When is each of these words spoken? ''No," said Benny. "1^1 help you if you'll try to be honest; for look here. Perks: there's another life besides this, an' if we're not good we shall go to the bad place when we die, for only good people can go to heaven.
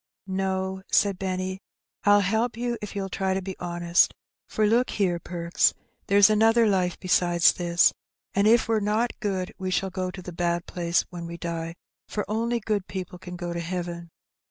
''No," 0.27 0.81
said 0.91 1.19
Benny. 1.19 1.61
"1^1 2.07 2.21
help 2.23 2.57
you 2.57 2.75
if 2.81 2.95
you'll 2.95 3.07
try 3.07 3.35
to 3.35 3.39
be 3.43 3.55
honest; 3.59 4.15
for 4.49 4.65
look 4.65 4.89
here. 4.89 5.19
Perks: 5.19 5.75
there's 6.07 6.27
another 6.27 6.65
life 6.65 6.99
besides 6.99 7.53
this, 7.53 7.93
an' 8.33 8.47
if 8.47 8.67
we're 8.67 8.79
not 8.79 9.13
good 9.19 9.53
we 9.59 9.69
shall 9.69 9.91
go 9.91 10.09
to 10.09 10.23
the 10.23 10.33
bad 10.33 10.65
place 10.65 11.05
when 11.11 11.27
we 11.27 11.37
die, 11.37 11.75
for 12.07 12.25
only 12.27 12.59
good 12.59 12.87
people 12.87 13.19
can 13.19 13.35
go 13.35 13.53
to 13.53 13.59
heaven. 13.59 14.09